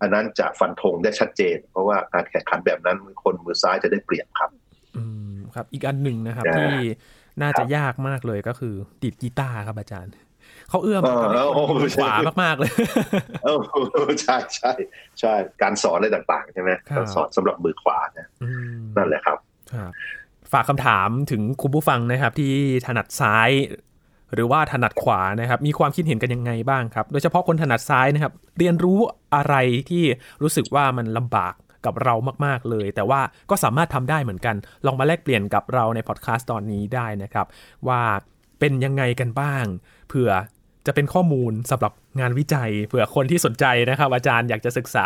[0.01, 4.49] อันนั้นจะฟันธงได้ชัดเจน เพราะว่าการแข่งขันแบบนั้นคนมือซ้ายจะได้เปรียบครับ
[4.97, 6.75] อืมครับ อีกอันหนึ่งนะครับนะที่
[7.41, 10.13] น่าจะยากมากเลยก็คือดีดกีตาร์ครับอาจารย์
[10.69, 12.71] เขาเอื้อมเออกับโอ้โหมือขวามากๆเลย
[13.43, 14.71] เออใช่ใช่
[15.19, 19.37] ใช่การสอนอะไรต่างๆใช่ไหมครับการสอนสำหรับมือขวาเนี่ยอืมนั่นแหละครับ
[19.73, 19.91] ครับ
[20.51, 22.53] ฝากคำถามถึงคุณผู้ฟังนะครับ ที่
[22.85, 23.49] ถนัดซ้าย
[24.33, 28.99] หรือว่าถนัดขวานะครับ มีความคิดเห็นกันยังไงบ้างครับ โดยเฉพาะคนถนัดซ้ายนะครับ เรียนรู้
[29.35, 29.55] อะไร
[29.89, 30.03] ที่
[30.41, 31.53] รู้สึกว่ามันลำบาก
[31.85, 32.15] กับเรา
[32.45, 37.47] มาก ๆ เลย แต่ว่าก็สามารถทำได้เหมือนกัน ลองมาแลกเปลี่ยนกับเราในพอดแคสต์ตอนนี้ได้นะครับ
[37.87, 38.01] ว่า
[38.59, 39.65] เป็นยังไงกันบ้าง
[40.07, 40.31] เผื่อ
[40.85, 45.05] จะเป็นข้อมูลสำหรับ งานวิจัยเผื่อคนที่สนใจนะครับ อาจารย์อยากจะศึกษา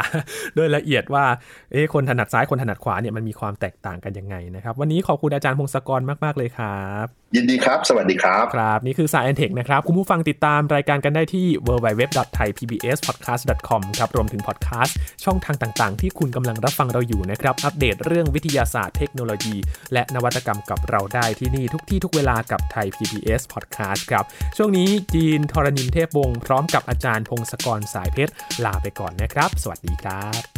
[0.55, 1.25] โดยละเอียดว่า
[1.71, 19.55] เอ๊ะคนถนัดซ้ายคนถนัดขวาเนี่ยมันมีความแตกต่างกันยังไงนะครับ วันนี้ขอบคุณอาจารย์พงศกรมาก ๆ เลยครับ ยินดีครับ สวัสดีครับครับ นี่คือ Science Tech นะครับ คุณผู้ฟังติดตามรายการกันได้ที่ www.thaipbspodcast.com ครับรวมถึงพอดแคสต์ช่องทางต่าง ๆ ที่คุณกำลังรับฟังเราอยู่นะครับอัปเดตเรื่องวิทยาศาสตร์เทคโนโลยี
[19.93, 24.25] และนวัตกรรมกับเราได้ที่นี่ทุกที่ทุกเวลากับไทย PBS Podcast ครับ
[24.57, 28.33] ช่วงนี้จีนทรณินเทพวงศ์พร้อมกับอาจารย์พงศกรสายเพชร
[28.65, 30.54] ลาไปก่อนนะครับ สวัสดีครับ